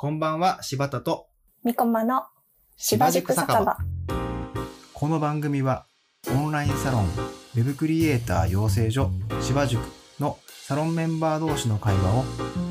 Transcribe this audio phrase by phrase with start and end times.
[0.00, 1.26] こんばんは、柴田と
[1.64, 2.22] みこまの
[2.76, 3.76] 芝塾酒場。
[4.94, 5.86] この番組は
[6.30, 9.82] オンラインサロンウェブクリエイター養成所芝塾
[10.20, 12.22] のサロンメンバー同士の会話を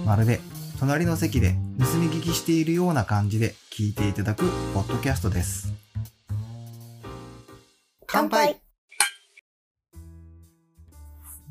[0.06, 0.40] まるで
[0.80, 5.74] 隣の席で盗み聞きしているような感じで聞いていただくポッドキャストです。
[8.06, 8.62] 乾杯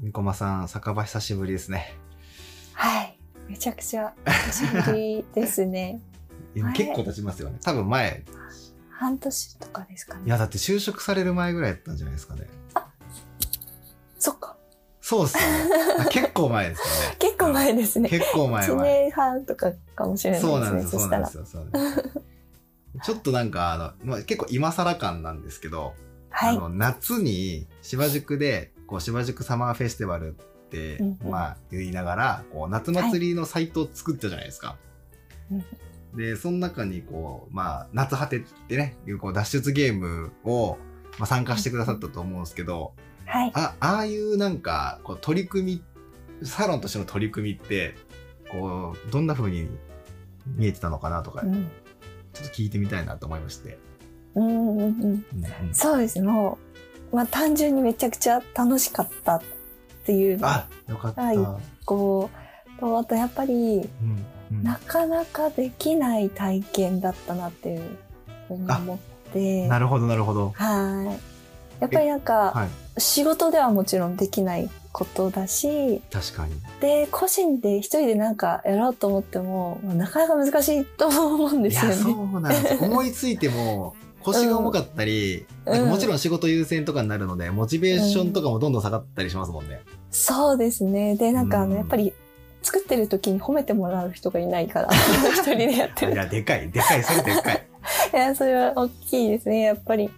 [0.00, 1.98] みこまさん、酒場久しぶりですね。
[2.72, 3.15] はい。
[3.48, 6.00] めちゃくちゃ久しぶりですね。
[6.62, 7.58] はい結構経ちますよね。
[7.62, 8.24] 多分前、
[8.88, 10.22] 半年とかですかね。
[10.24, 12.46] いやだって就職される前ぐらいやったんじゃないですかね。
[14.18, 14.56] そっか。
[15.02, 15.48] そうっすよね。
[16.00, 17.16] あ 結構前ですよね。
[17.18, 18.08] 結構前ですね。
[18.08, 18.82] 結構前1は。
[18.82, 20.52] 年半とかかもしれないですね。
[20.52, 21.44] そうなんですよ、そうなんですよ。
[21.44, 22.22] そうなんですよ
[23.04, 25.92] ちょっとなんか、あの、まあ、結構今更感なんですけど、
[26.30, 26.56] はい。
[26.56, 30.36] あの、夏に芝宿で、こう、芝宿サマーフェスティバル
[30.72, 34.76] うんうんまあ、言いながら、こう、夏祭りのサイトを作ったじゃないですか。
[35.50, 35.64] うん
[36.16, 40.78] で、その中に、こう、まあ、夏果てってね、いう、こう、脱出ゲームを、
[41.18, 42.94] まあ、参加してくださったと思うんですけど、
[43.26, 43.52] はい。
[43.54, 45.82] あ、ああいうなんか、こう、取り組
[46.40, 47.94] み、サロンとしての取り組みって、
[48.50, 49.68] こう、どんな風に
[50.46, 51.70] 見えてたのかなとか、うん。
[52.32, 53.78] ちょっと聞いてみたいなと思いまして。
[54.34, 54.84] うんうんうん。
[54.84, 55.24] うん
[55.68, 56.26] うんそうですね。
[56.26, 56.58] も
[57.12, 59.42] う、まあ単純にめちゃくちゃ楽しかったっ
[60.06, 61.22] ていうのあ、よかった。
[61.22, 62.30] はいうんこ
[62.76, 64.24] う、とあとやっぱり、うん
[64.62, 67.98] なかなかできない体験だったなっていう
[68.46, 68.98] ふうに思っ
[69.32, 69.66] て。
[69.66, 70.52] なるほど、なるほど。
[70.54, 71.80] はい。
[71.80, 72.66] やっぱりなんか、は
[72.96, 73.00] い。
[73.00, 76.54] 仕事ではもちろんできないことだし、確かに。
[76.80, 81.96] で、個人で一人でなんかやろうと思っても、まあなかなか難しいと思うんですよね。
[81.96, 82.80] そうなんですよ。
[82.82, 83.94] 思いついても、
[84.32, 89.82] 腰が重かったり、うんなんかもちろん仕事優先とかになるので、モチベーションとかもどんどん下がったりしますもんね。
[90.10, 91.16] そうですね。
[91.16, 92.12] で、なんかあの、うんやっぱり
[92.62, 94.88] 作ってる時に褒めてもらう人がいないから、
[95.32, 96.12] 一人でやってる。
[96.12, 97.66] いや、でかい、でかい、それでかい。
[98.12, 100.10] いや、それは大きいですね、やっぱり。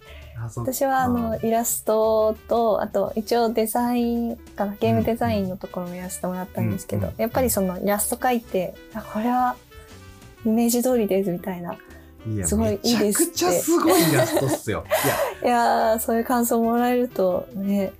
[0.55, 9.55] 私はあの、うんイラストと、あと一応デザインかな、ゲームデザインのところもやらせてもらったんですけど、うんやっぱりそのイラスト描いて、あこれは
[10.45, 11.77] イメージ通りですみたいな。
[12.45, 14.83] すごいいいですってめちゃくちゃすごいイラストっすよ。
[15.43, 17.93] いや、いやー、そういう感想もらえるとね、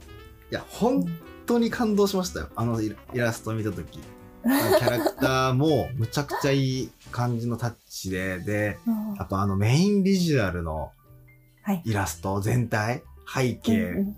[0.51, 1.05] いや、本
[1.45, 2.49] 当に感動しましたよ。
[2.55, 3.99] あのイラストを見たとき。
[4.41, 10.91] キャラクターもむちゃくちゃいい感じのタッチで、で、うんあとあのメインビジュアルの
[11.61, 11.81] はい。
[11.85, 14.15] イラスト全体、背景、うん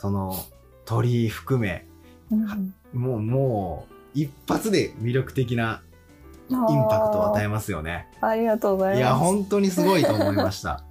[0.00, 0.36] その
[0.84, 1.84] 鳥居含め、
[2.30, 5.82] うんうんもう、もう、一発で魅力的な
[6.50, 6.56] イン
[6.88, 8.08] パクトを与えますよね。
[8.20, 8.98] ありがとうございます。
[8.98, 10.82] いや、本当にすごいと思いました。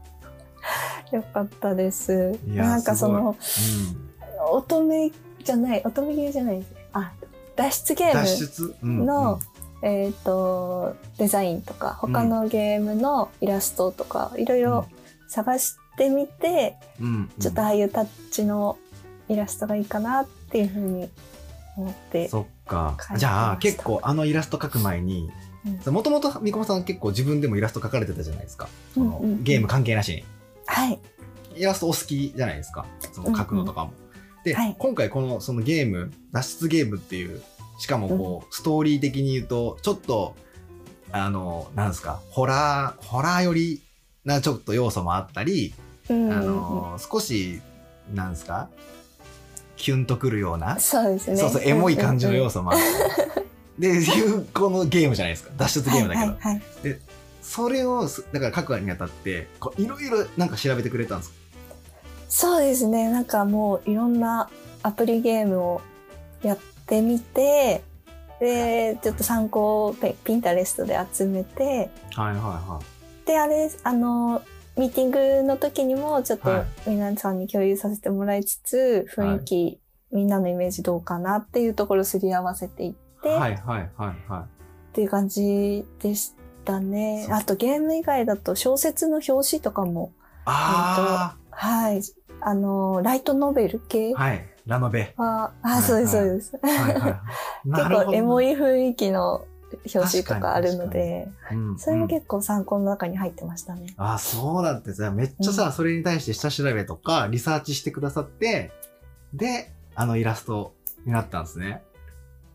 [1.12, 2.38] よかったです。
[2.46, 5.12] なんかその、う乙女
[5.44, 6.74] じゃない、乙女ゲーじゃないです。
[6.94, 7.12] あ、
[7.56, 9.40] 脱出ゲー出、うんの
[9.82, 14.86] ム、えっ、と、デザインとか、他のゲームのイラストとか、いろいろ
[15.28, 18.78] 探してみて、うんうんちょっとああいうタッチの
[19.30, 21.10] イラストがいいかなっていうふうに
[21.76, 22.28] 思って。
[22.28, 25.32] そっかじゃあ、結構あのイラスト描く前に、
[25.92, 28.70] もともと三駒さん結構自分でもイラスト描かれてたじゃないですか。
[28.94, 30.24] そのうんうんゲーム関係なしに。
[30.66, 31.00] はい。
[31.56, 32.86] イラストお好きじゃないですか。
[33.12, 33.92] その描くのとかも。
[34.44, 37.42] で、はい今回このそのゲーム、脱出ゲームっていう、
[37.80, 40.36] しかもこう、ストーリー的に言うと、ちょっと、
[41.12, 43.82] あの、なんですか、ホラー、ホラー寄り
[44.26, 45.74] なちょっと要素もあったり、
[46.10, 47.62] うんあの、少し、
[48.14, 48.70] なんですか、
[49.76, 51.38] キュンとくるような、そうですね。
[51.38, 53.27] そうそう、エモい感じの要素素もあって。
[53.80, 55.52] で、いう、このゲームじゃないですか。
[55.58, 56.32] 脱出ゲームだけど。
[56.32, 57.00] はいはいはい
[57.48, 61.36] それをす、だから書くにあたって、こういろいろなんか調べてくれたんですか？
[62.28, 63.10] そうですね。
[63.10, 64.50] なんかもういろんな
[64.84, 65.82] アプリゲームを
[66.44, 67.84] やってみて、
[68.42, 72.82] で、ちょっと参考をペピンタレストで集めて、はいはいは
[73.26, 74.42] で、あれ、あの、
[74.76, 79.80] ミーティングの時にもちょっとはい皆さんに共有させてもらいつつ、雰囲気、
[80.12, 83.32] みんなのイメージどうかなっていうところをすり合わせていって、い。
[83.32, 84.48] っはいはいはいは
[84.94, 86.34] ていう感じでし
[86.66, 90.42] たねあとゲーム以外だと小説の表紙とかも、い。
[90.46, 92.02] あはい、
[92.42, 94.46] あの、ライトノベル系あ、はい。
[94.66, 95.14] ラノベ。
[95.18, 96.52] は、あ、はいそうです、そうです。
[97.66, 103.94] 結構エモい雰囲気の表紙と確かあるので、うんそれもうん結構参考の中に入ってましたね。
[103.98, 108.72] あ、そうだってさ、めっちゃさ、それに対して下調べとか、リサーチしてくださって、
[109.34, 110.74] で、あのイラスト
[111.06, 111.84] になったんですね。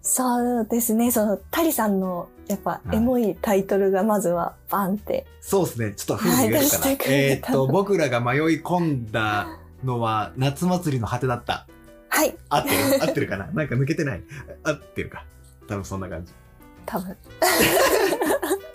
[0.02, 5.26] そうですね、その、タリさんの、やっぱ、はいエモいタイトルがまずは、バンって。
[5.40, 5.92] そうですね。
[5.94, 6.90] ちょっと風に言えるかな。
[7.06, 9.46] えーったと、僕らが迷い込んだ
[9.84, 11.66] のは、夏祭りの果てだった。
[12.08, 12.76] はい、合ってる？
[13.04, 13.46] 合ってるかな？
[13.46, 14.22] なんか抜けてない？
[14.64, 15.24] 合ってるか？
[15.66, 16.32] 多分そんな感じ。
[16.84, 17.16] 多分。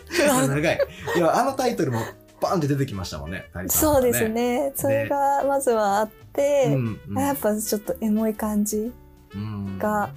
[0.48, 0.80] 長い。
[1.16, 2.00] いや、あのタイトルも
[2.42, 3.50] バーンって出てきましたもんね。
[3.54, 4.28] タイトルそうです。
[4.28, 4.72] ね。
[4.76, 7.20] それがまずはあって、うん、うん。
[7.20, 8.92] やっぱちょっとエモい感じ
[9.36, 10.10] うんが、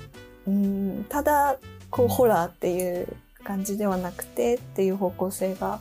[0.50, 1.56] うん、ただ
[1.90, 3.08] こう、うんホラーっていう
[3.44, 5.80] 感じではなくてっていう方向性が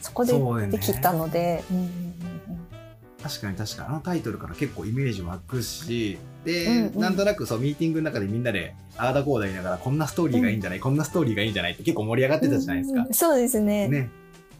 [0.00, 0.32] そこで
[0.68, 1.90] できたので、うんうんうん
[3.22, 3.88] 確かに確かに。
[3.88, 7.00] あのタイトルから結構イメージ湧くしで、うんうん。
[7.00, 13.00] なんとなくそうミーティングの中でみんなでああだこうだ言いながらこんなストーリーがいいんじゃない、こんなストーリーがいいんじゃないって結構盛り上がってたじゃないですか。
[13.00, 13.06] うん。
[13.08, 13.88] うん、そうですね。
[13.88, 14.08] ね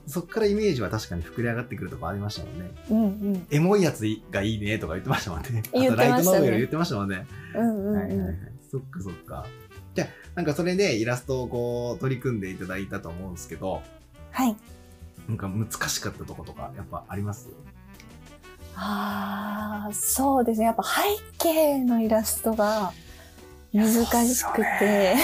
[0.07, 2.71] そっからイメージは確かに膨れ上がってくるとこありましたもんね。
[2.91, 3.07] うんう
[3.37, 5.63] んエモいやつがいいねとか言ってましたもんね。
[5.75, 6.37] あ言とライってましたね。
[6.37, 7.27] トノベル言ってましたもんね。
[7.55, 8.50] うんうんはいはいはいうん。
[8.71, 9.47] そっかそっか。
[9.95, 13.83] じゃあなんかそれでイラストをこう取り組んでいただいたと思うんですけど
[14.31, 14.57] はい。
[15.29, 17.49] なんか難しかったとことかやっぱあります？
[18.77, 20.67] ああ、そうですね。
[20.67, 20.91] やっぱ背
[21.39, 22.93] 景のイラストが
[23.73, 23.93] 難
[24.27, 25.15] しくて、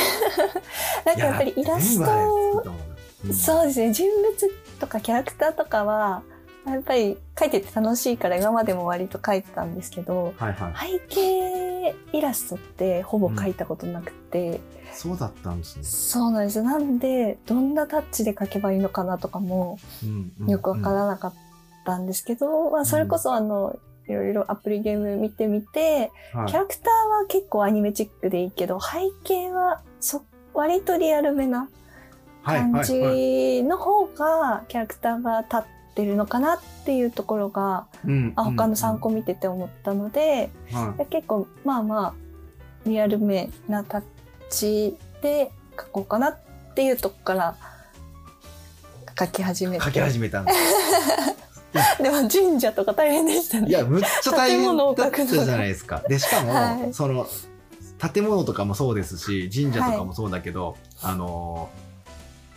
[1.04, 3.92] なんかやっぱりイラストトそうですね。
[3.92, 6.22] 人物とかキャラクターとかは
[6.66, 11.00] やっぱり描いてて楽しいから今までも割と描いてたんですけどはいはい。
[11.00, 11.75] 背景
[12.12, 14.60] イラストってほぼ描いたことなくて、
[14.92, 15.84] そうだったんですね。
[15.84, 16.62] そうなんです。
[16.62, 21.34] なんでどんなタッチで描けばいいのかなとかもうんうんよくわからなかっ
[21.84, 23.78] たんですけど、まあ、それこそあの
[24.08, 26.46] いろいろアプリゲーム見てみて、はい。
[26.46, 26.84] キャラクター
[27.22, 30.22] は結構アニメチックでいいけど背景はそ
[30.54, 31.68] 割とリアルめな
[32.44, 35.60] 感じの方がキャラクターが立っ
[35.96, 41.06] てるのかなっていうところが、うんあ他の参考見てて思ったので、はい。
[41.06, 42.14] 結構まあまあ
[42.86, 44.02] リアルめなタッ
[44.50, 46.38] チで描こうかなっ
[46.74, 47.56] ていうとこから
[49.16, 49.84] 描き始めて。
[49.84, 50.58] 書き始めたんです
[52.02, 53.68] でも神社とか大変でしたね。
[53.68, 56.02] いやむっちゃ大変建物をだったじゃないですか。
[56.08, 56.94] でしかも、 はい。
[56.94, 57.26] その
[58.12, 61.86] 建物とかもそうですし神社とかもそうだけど、あのー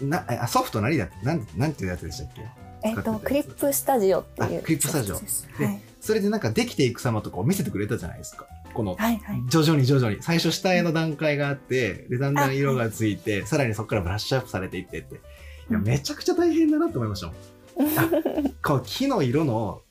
[0.01, 2.45] なあソフト何だなんなんていうやつでしたっけ？
[2.84, 5.20] えっとクリップスタジオっていうあクリップスタジオ。
[5.58, 5.81] ではい。
[6.00, 8.46] それでなんかできていく様とかを見せてくれたじゃないですか。
[8.74, 9.44] このはいはい。
[9.50, 10.22] 徐々に徐々に。
[10.22, 15.16] 最初下絵の段階があってでだんだん色がついてさらにそこからブラッシュアップされていってって。
[15.16, 15.84] いやうん。
[15.84, 17.36] めちゃくちゃ大変だなと思いましたもん。
[18.64, 19.82] こう木の色の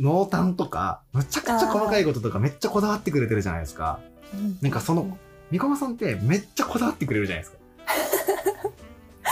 [0.00, 4.00] 濃淡とかむちゃくちゃ細かいこととかめっちゃこだわってくれてるじゃないですか。
[4.60, 5.18] なんかその
[5.50, 7.58] 三駒さんってめっちゃこだわってくれるじゃないですか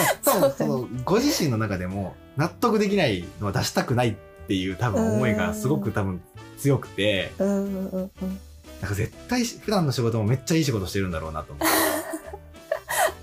[0.25, 4.15] 多分そのご自身の中でも納得できないのは出したくないっ
[4.47, 6.21] ていう多分思いがすごく多分
[6.59, 7.33] 強くて。
[7.39, 8.41] うんうんうんうん。
[8.81, 11.71] なんか絶対普段の仕事もめっちゃいい仕事してるんだろうなと思って。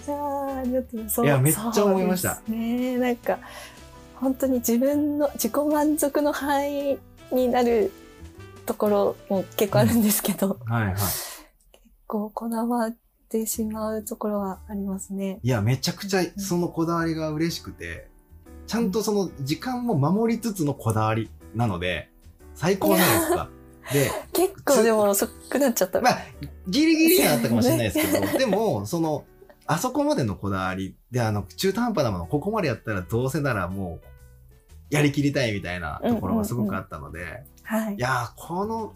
[0.08, 2.42] いやーちょっとそういやめっちゃ思いました。
[2.48, 2.98] ね。
[2.98, 3.40] なんか
[4.16, 6.98] 本当に自分の自己満足の範囲
[7.32, 7.92] になる
[8.66, 10.96] ところも結構あるんですけど、はいはい。
[12.06, 12.96] こうこだわっ
[13.30, 15.40] てしまうところはありますね。
[15.44, 18.08] いやめちゃくちゃそのこだわりが嬉しくて
[18.66, 22.10] ちゃんとその時間も守りつつのこだわりなので
[22.56, 23.50] 最高じゃないですか
[23.94, 26.02] で結構でも遅くなっちゃった。
[26.02, 26.18] まあ、
[26.68, 29.26] ギリギリにはあったかもしれないですけど、でも、その、
[29.66, 34.08] あそこまでのこだわりで、あの、中途半端なもの、ここまでやったらどうせならもう、
[34.90, 38.00] やりきりたいみたいなところがすごくあったので、はいい。
[38.00, 38.94] やー、この、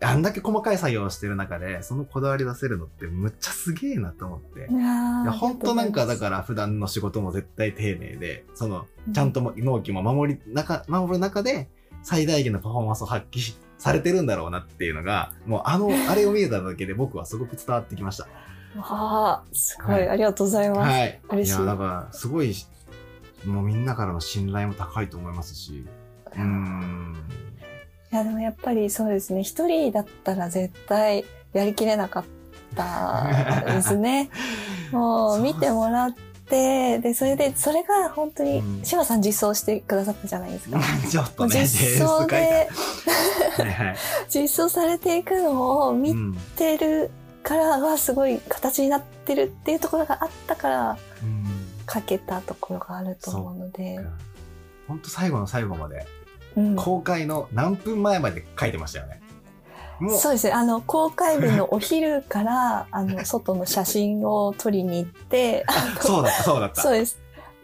[0.00, 4.68] あんだけ細かい作業をしてる中で、そのこだわり出せるのってむっちゃすげえなと思って。
[4.70, 11.68] いや本当なんかだら、から普段の仕事も絶対丁寧で、その、ちゃんとも納期も守り、中、守る中で、
[12.02, 18.24] 最大限のパフォーマンスを発揮されてるんだろうなっていうのが、もうあの、 あれを見えただけで僕はすごく伝わってきました。
[18.78, 20.90] わあ、すごい、はいありがとうございます。
[20.90, 21.20] はい。
[21.30, 22.54] 嬉しいや、だから、すごい、
[23.46, 25.86] もうみんなからの信頼も高いと思いますし、
[26.34, 27.14] うーん。
[28.14, 29.42] いやでもやっぱりそうですね。
[29.42, 32.24] 一人だったら絶対やりきれなかっ
[32.76, 34.30] たですね。
[34.92, 36.14] もう見てもらっ
[36.48, 38.84] てでそれでそれが本当にうん。
[38.84, 40.78] 志麻さん実装してくださったじゃないですか。
[41.10, 42.68] ちょっとね、実装で。
[44.32, 47.10] 実装されていくのを見うんてる
[47.42, 51.44] からはすごい形になってるっていうところがあったからうん。
[51.92, 53.98] 書けたところがあると思うので、
[54.86, 56.02] ほんと最後の最後まで、うん、
[56.76, 59.20] 公開の何分前まで書いてましたよね。
[60.18, 60.52] そうですね。
[60.52, 65.64] あの、公開日のお昼から、 あの、外の写真を撮りに行って、
[66.00, 66.82] そうだった、そうだった。
[66.82, 67.18] そうです。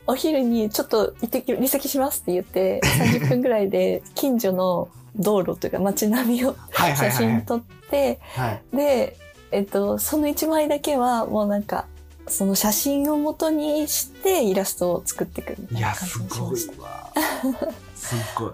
[0.06, 6.56] お昼にちょっと行ってき、離席しますって言って、30分ぐらいで 近所の道路というか街並みを。
[6.72, 8.76] 写真撮って、はい。
[8.76, 9.16] で、
[9.50, 11.86] えっと、その1枚だけはもうなんか、
[12.28, 16.82] その写真を元にしてイラストを作っていくみたいや、いな感すじにしごいました。
[16.82, 17.12] わ。
[17.96, 18.52] すっごい。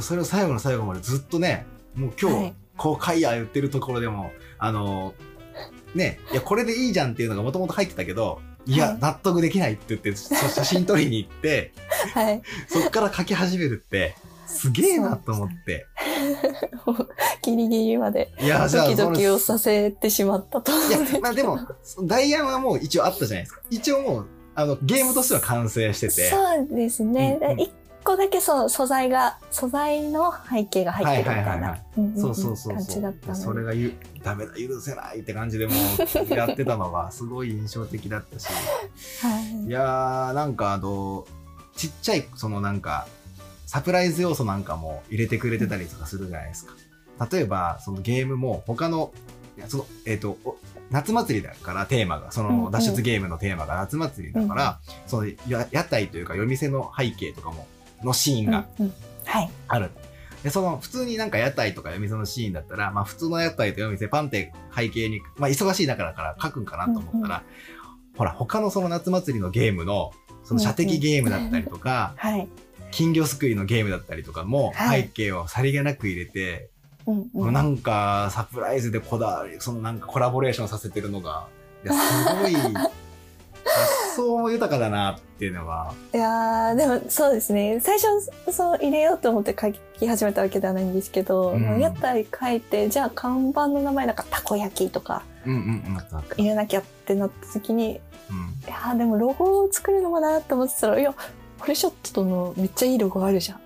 [0.00, 5.12] それを最後の最後までずっとね、もう今日はい公開や言ってるところでも、あの、
[5.94, 11.72] ね、いや、これでいいじゃんっていうのがもともと入ってたけど、いや、はい納得できないって言って、そ 写真撮りに行って、
[12.14, 12.40] はい。
[12.68, 14.14] そっから書き始めるって、
[14.46, 15.86] すげえなと思って。
[17.42, 18.30] ギリギリまで
[18.72, 21.58] ドキドキをさせてしまったといや、まあでも、
[22.02, 23.60] ダイヤはもう一応あったじゃないですか。
[23.70, 26.30] 一応もう、あの、ゲームとしては完成してて。
[26.30, 27.38] そうですね。
[27.40, 27.72] うんうん一
[28.08, 31.78] 個だけそう、素材が、素材の背景が入ってるみたいな。
[31.96, 32.20] うんうんうん。
[32.20, 32.94] そうそうそう感そう。
[32.96, 33.34] じだった。
[33.34, 38.46] それがゆダメだ許せないって感じでもうやってたのがすごい印象的だったし。
[39.22, 39.66] はい。
[39.66, 41.26] いやーなんかあの
[41.76, 43.06] ちっちゃいそのなんか
[43.66, 46.74] サプライズ要素なんかも入れてくれてたりとかするじゃないですか。
[47.30, 49.12] 例えばそのゲームも他の
[49.56, 50.56] いやそのえっ、とお
[50.90, 52.64] 夏祭りだからテーマがそうんうん。
[52.64, 57.66] の脱出ゲームのテーマが夏祭りだから、そのや屋台というか夜店の背景とかも
[58.02, 58.92] のシーンがうんうん
[59.28, 59.50] はい。
[59.68, 59.90] ある。
[60.42, 67.42] で、その、普通になんか屋台とか夜店のシーンだったら、まあ普通の屋台と夜店パンって背景に、まあ忙しい中だから書くんかなと思ったら、
[68.16, 70.12] ほら、他のその夏祭りのゲームの、
[70.44, 72.48] その射的ゲームだったりとか、はい。
[72.90, 76.70] 金魚すくいのゲームだったりとかも、はい背景をさりげなく入れて、
[77.06, 77.28] うんう。
[77.34, 81.48] もうんなんかサプライズでこだわり、そのなんかコラボレーションさせてるのが、
[81.84, 82.90] いや、すごい、発
[84.22, 87.80] 想も豊かだなっていうのが、いやーでもそうですね。
[87.80, 88.06] 最初、
[88.52, 95.22] そう入れようと思って書き始めたわけではないんですけど、うん屋台書いて、じゃあ看板の名前なんかたこ焼きとか。
[95.44, 98.00] 入れなきゃってなった時に、いうん。
[98.68, 101.14] やーでもロゴを作るのもなって思ってたら、いや、
[101.60, 103.60] フルショットのめっちゃいいロゴあるじゃん。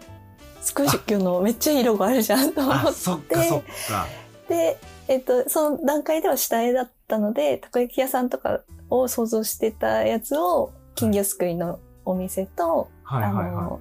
[0.61, 4.07] スクーシュのめっちゃいいロゴあるじゃんと思あ、っそっかそっか。
[4.47, 4.79] て、
[5.09, 8.61] えっと、その段階では下絵だったので、たこ焼き屋さんとか
[8.93, 13.47] を想像してたやつを、金魚すくいのお店と、はいはいはい。
[13.49, 13.81] あの、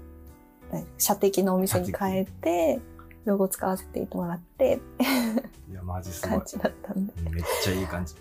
[0.98, 2.80] 射的のお店に変えて、
[3.26, 4.80] ロゴ使わせてもらって、
[5.70, 6.44] いや、マジすごい感。
[6.46, 7.14] じだったんで。
[7.30, 8.16] めっちゃいい感じ。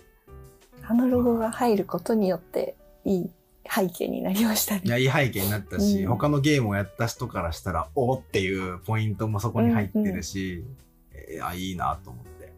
[0.83, 3.29] あのロゴが入ることによって、いい
[3.69, 4.81] 背景になりましたね。
[4.83, 10.65] いや、いい背景になったし、うん他のゲームをやった人からしたら、おーっていうポイントもそこに入ってるし、
[11.13, 12.53] えーあ、いいなと思って。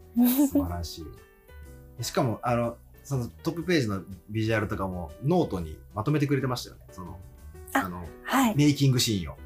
[0.48, 1.04] 素晴らし
[2.00, 2.04] い。
[2.04, 6.82] しかも、あの、そのトップページのビジュアルとかもノートにまとめてくれてましたよね。
[6.90, 7.18] その、
[7.72, 8.56] ああの、はい。
[8.56, 9.36] メイキングシーンを。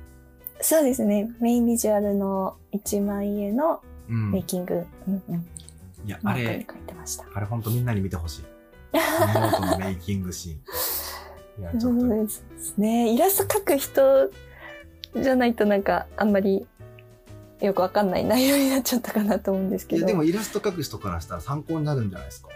[0.60, 1.30] そうですね。
[1.40, 5.46] メインビジュアルの1枚絵のメイキング、うんうん、
[6.08, 7.24] や、あれ、書いてました。
[7.34, 8.44] あれ本当みんなに見てほしい。
[8.92, 10.56] ノートのメイキングシーン。
[11.60, 13.12] いや、ちょっと、そうですね。
[13.12, 14.30] イラスト描く人
[15.16, 16.66] じゃないとなんかあんまり
[17.60, 19.98] よくわかんない内容になっちゃったかなと思うんですけど。
[19.98, 22.48] いや、でもイラスト描く人からしたら参考になるんじゃないですか。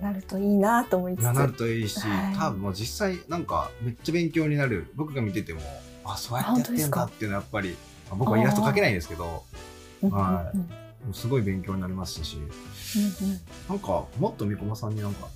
[0.00, 1.22] なるといいなと思いつつ。
[1.24, 2.36] なるといいし、はい。
[2.36, 5.60] 多分もう実際なんかめっちゃ勉強になる僕が見てても
[6.04, 7.76] あそうやってやってんだっていうのはやっぱりま
[8.12, 9.44] あ僕はイラスト描けないんですけど
[10.10, 10.52] は
[11.12, 12.50] すごい勉強になりますしうんうん。
[13.68, 15.28] なんかもっとみこまさんになんか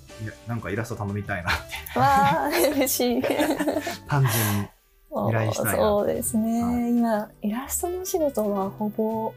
[0.47, 1.53] なんかイラスト頼みたいなっ
[1.93, 1.99] て。
[1.99, 3.21] わあ、嬉しい。
[4.07, 6.89] 単純に依頼したいなそうですね、はい。
[6.89, 9.33] 今、イラストのお仕事はほぼ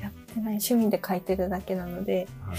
[0.00, 0.58] やってない。
[0.58, 2.56] 趣味で描いてるだけなので、はい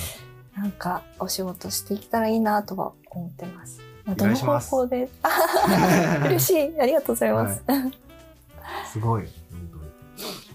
[0.55, 3.81] なんかお仕事していけたらいいなとは思ってます。
[4.15, 5.29] どの方法で、あ
[6.27, 6.79] 嬉しい。
[6.79, 7.61] ありがとうございます。
[8.91, 9.27] すごい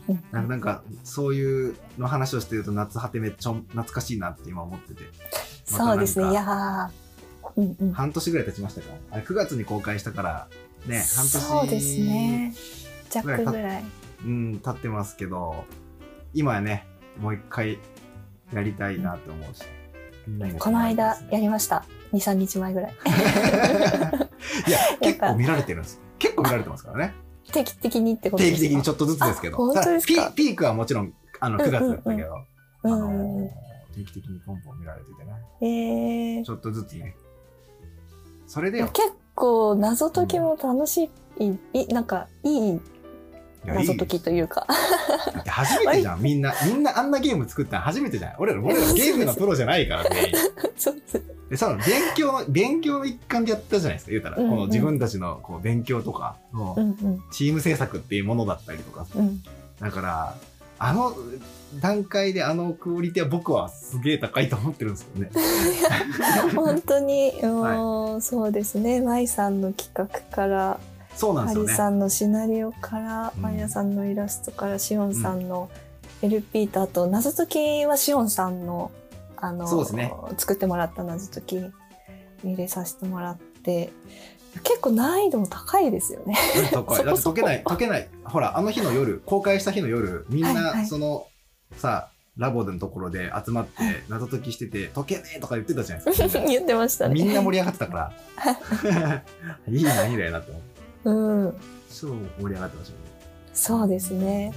[0.06, 5.04] 本当になんかそういうの話をしてると夏果てめっちゃ懐かしいなって今思ってて
[5.72, 6.30] またそうですね。
[6.30, 6.88] いやー
[7.56, 7.92] うんうん。
[7.92, 8.86] 半年ぐらい経ちましたか？
[9.10, 10.48] あれ9月に公開したから
[10.86, 12.54] ね半年そうですね。
[13.10, 13.84] 弱ぐらい。
[14.24, 15.64] うん、経ってますけど、
[16.34, 16.86] 今はね、
[17.18, 17.78] もう一回
[18.52, 19.62] やりたいなって思うし。
[20.58, 21.84] この間やりました。
[22.12, 22.92] 2、3日前ぐらい。
[24.66, 26.00] いや、 結ぱ構見られてるんです。
[26.18, 27.14] 結構見られてますからね。
[27.52, 28.68] 定期的にってこと定ですか？
[28.68, 29.56] 期的にちょっとずつですけど。
[29.56, 32.28] あ本当ですピピークはもちろん、あの、うん9月だったけど、
[32.84, 33.50] うんあうんうんの
[33.94, 35.32] 定期的にポンポン見られててね。
[35.60, 37.14] えーちょっとずつね。
[38.46, 42.80] それで結構謎解きも楽しい、いなんかいいいやいい
[43.64, 44.66] 謎解きというか。
[45.46, 46.54] 初めてじゃん、 みんな。
[46.66, 48.34] みんなあんなゲーム作ったの初めてじゃん。
[48.38, 50.34] 俺ら、俺らゲームのプロじゃないから、全員。
[50.76, 50.96] そう
[51.50, 54.36] でその勉強の、勉強の一環でやったじゃないですか、言うたら。
[54.36, 56.36] うんうんこの自分たちのこう勉強とか
[57.32, 59.06] チーム制作っていうものだったりとか。
[59.16, 59.42] うん。
[59.80, 60.34] だから、
[60.78, 61.14] あの
[61.80, 65.30] 段階であのクオリティは僕はすげえ高いと思ってるんですよね。
[66.56, 69.00] 本当に、もうそうですね。
[69.00, 70.80] 舞さんの企画から、
[71.14, 71.74] そうなんですよね。
[71.74, 75.70] さんのシナリオから、うんマヤさんのイラストから、シオンさんの
[76.22, 78.90] LP と、あと謎解きはシオンさんの、
[79.36, 81.56] あの、そうですね作ってもらった謎解き
[82.44, 83.92] 入れさせてもらって、
[84.64, 86.36] 結構難易度も高いですよね。
[86.72, 87.04] 高い。
[87.04, 88.08] だって解けない、解けない。
[88.24, 91.26] ほら、あの日の夜、公開した日の夜、みんはいはないその、
[91.76, 96.40] さ、ラボのところで集まって謎解きしてて、解けねえとか言ってたじゃないですか。
[96.46, 97.14] 言ってましたね。
[97.14, 99.22] みんな盛り上がってたから。
[99.68, 100.69] いいな、いいな、なって思って。
[101.04, 101.12] う
[101.48, 101.54] ん。
[101.88, 102.98] 超盛り上がってましたね。
[103.52, 104.52] そうですね。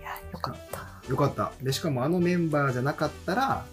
[0.00, 1.10] いや、よかった。
[1.10, 1.52] よかった。
[1.62, 3.64] で、しかもあのメンバーじゃなかったら、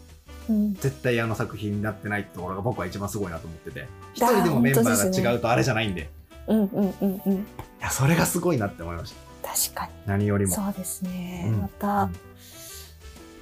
[0.49, 0.73] うん。
[0.75, 3.87] 絶対あの作品になってないってところが僕は一番すごいなと思ってて。
[4.13, 6.09] 一人でもメンバーが違うとあれじゃないんで。
[6.47, 7.33] うんうんうんうん。
[7.33, 7.43] い
[7.79, 9.49] や、それがすごいなって思いました。
[9.49, 9.91] 確かに。
[10.05, 10.51] 何よりも。
[10.51, 11.45] そうですね。
[11.47, 12.09] うんまた、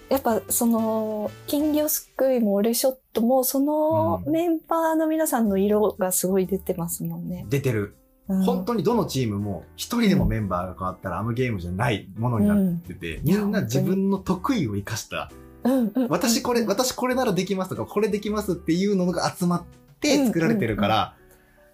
[0.10, 7.46] やっぱその、金魚すくいも俺ショットも、そのうんメンバーの皆さんの色がすごい出てますもんね。
[7.50, 7.96] 出てる。
[8.29, 15.31] うん本当にどのチームも一人でもメンバーが変わったらあのゲームじゃないものになってて、みんな自分の得意を生かした、
[15.63, 19.63] うん私これ、私これならできますとか、これできますっていうのが集まっ
[20.00, 21.15] て作られてるから、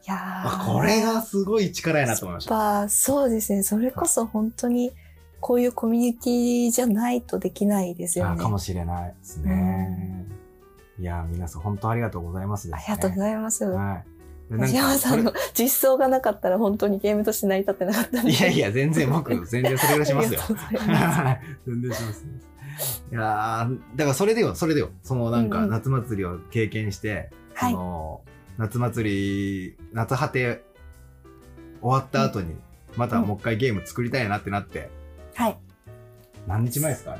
[0.07, 2.53] いやこれがすごい力やなと思いました。
[2.55, 3.61] やっぱそうですね。
[3.63, 4.91] それこそ本当に
[5.41, 8.31] こういうコミュニティじゃないとできないですよね。
[8.31, 10.25] あかもしれないですね。
[10.99, 12.75] いや、皆さん本当ありがとうございます、ね。
[12.75, 13.65] ありがとうございます。
[13.65, 14.14] はい。
[14.49, 18.31] 藤山さんの実装がなかったら本当にゲームとして成り立ってなかったんで。
[18.31, 20.39] いやいや、全然僕、 全然それぐらいしますよ
[21.67, 22.25] 全然します。
[23.11, 24.89] いやーだからそれでよ、それでよ。
[25.01, 28.21] そのなんかうんうん夏祭りを経験して、はいその
[28.57, 29.09] 夏祭
[29.73, 30.63] り、夏果て
[31.81, 32.55] 終わった後に、
[32.95, 34.89] またもう一回ゲーム作りたいなってなって、
[35.33, 35.57] はい。
[36.47, 37.17] 何日前ですか？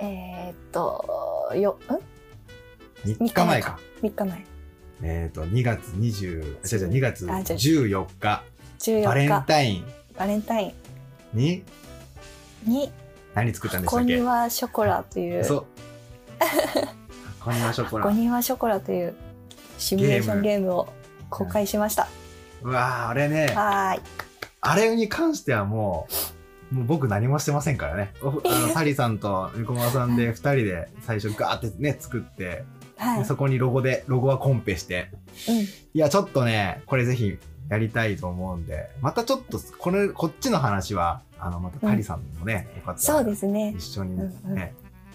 [0.00, 1.78] えーっと、よ、
[3.04, 3.78] ん ?3 日前か。
[4.02, 4.44] 3日前。
[5.02, 8.42] えっ、と、2月20、違う違う、2月あじゃあ14日、
[8.78, 9.06] 14日。
[9.06, 9.84] バレンタイン
[10.16, 10.74] バレンタイ
[11.32, 11.62] に
[12.66, 12.92] ンに、
[13.34, 14.16] 何作ったんでした箱っけ？
[14.16, 15.66] 庭ショコラという、そう。
[17.40, 18.16] こんなショコラ箱。
[18.16, 19.14] 庭ショコラという
[19.78, 20.88] シミュレーションゲームを
[21.30, 22.08] 公開しました。
[22.62, 24.02] うわーあれね、はーい。
[24.60, 26.08] あれに関してはも
[26.72, 28.12] う、もう僕何もしてませんからね。
[28.22, 32.64] おあの サリさんとニコマさんで二人で最初ガーってね、作って、
[32.98, 33.18] はい。
[33.20, 35.10] でそこにロゴで、ロゴはコンペして。
[35.48, 35.56] うん。
[35.60, 37.38] いや、ちょっとね、これぜひ
[37.70, 43.74] やりたいと思うんで、またちょっと、これ、こっちの話は、あの、またタリさんもね、よかったそうらですね。
[43.76, 44.70] 一緒にね、うんうん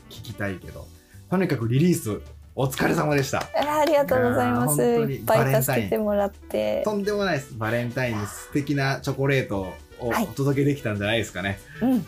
[0.10, 0.86] 聞きたいけど、
[1.32, 2.22] とにかくリリース、
[2.56, 3.39] お疲れ様でした。
[3.56, 4.84] ありがとうございます。
[4.84, 6.84] いっぱい助けてもらって。
[6.86, 7.56] とんでもないです。
[7.58, 11.60] バレンタインに素敵なチョコレートをはいお届けできたんじゃないですかね。
[11.82, 11.96] うん。
[11.96, 12.04] い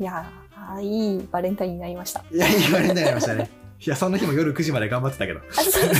[0.00, 2.24] やー、いいバレンタインになりました。
[2.32, 3.50] いや、いいバレンタインになりましたね。
[3.80, 5.40] いや、その日も夜9時まで頑張ってたけど。
[5.40, 5.94] あそう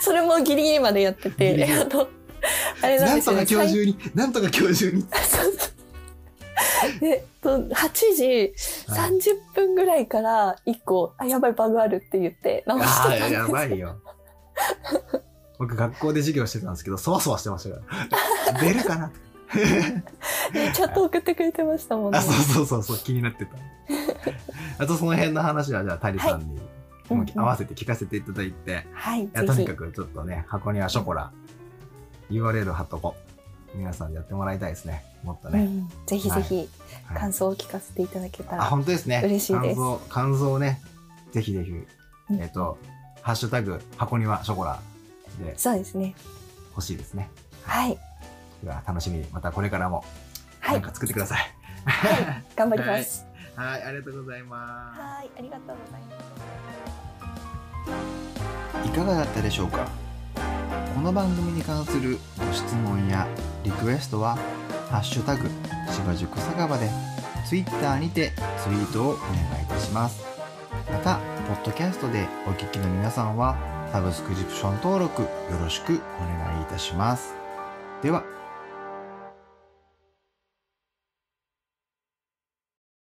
[0.00, 2.08] それもギリギリまでやってギリギリて、あの、
[2.82, 3.46] あれなんなんですよね。
[3.46, 5.02] とか今日中に、なんとか今日中に。
[5.02, 5.10] そう
[5.42, 8.52] そうで、と8時
[8.88, 13.96] 30分ぐらいから1個、あ、やばい、バグあるって言って直しああ、てたんですやばいよ。
[15.58, 17.82] 僕、学校で授業してたんですけど、そわそわしてましたか
[18.52, 18.58] ら。
[18.60, 19.12] 出るかな？
[20.52, 22.18] でチャット送ってくれてましたもんね。
[22.18, 23.52] あ、そうそうそうそう、気になってた。
[24.78, 26.60] あと、その辺の話は、じゃあ、タリさんに、
[27.08, 29.74] 合わせて聞かせていただいて、はい、いとにか。
[29.74, 31.32] くちょっとね、箱にはショコラ、
[32.30, 33.32] URL 貼っとこう。
[33.74, 35.04] 皆さんでやってもらいたいですね。
[35.22, 35.64] もっとね。
[35.64, 36.68] うん、ぜひぜひはい
[37.14, 38.64] 感想を聞かせていただけたあ、ら。
[38.64, 39.22] 本当ですね。
[39.24, 40.80] 嬉しいです感想、感想をね、
[41.32, 41.74] ぜひぜひ、う
[42.34, 42.78] んえっ、と、
[43.22, 44.80] ハッシュタグ、箱にはショコラ
[45.42, 46.14] でそうですね。
[46.70, 47.30] 欲しいですね。
[47.64, 47.98] はい。
[48.62, 50.04] では、楽しみに、またこれからも、
[50.60, 50.94] はいなんか。
[50.94, 51.40] 作ってください。
[52.56, 53.26] 頑張り ます。
[53.56, 56.31] はい、ありがとうございまはい、ありがとうございます。
[58.84, 59.86] いかがだったでしょうか？
[60.94, 63.26] この番組に関するご質問や
[63.64, 64.36] リクエストは、
[64.90, 65.48] ハッシュタグ、
[65.90, 66.90] 芝塾酒場で、
[67.48, 70.24] Twitter にてツイートをお願いいたします。
[70.90, 71.18] また、
[71.48, 73.56] ポッドキャストでお聴きの皆さんは、
[73.92, 75.28] サブスクリプション登録よ
[75.60, 77.34] ろしくお願いいたします。
[78.02, 78.24] では、